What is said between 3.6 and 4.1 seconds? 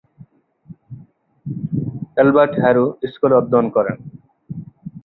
করেন।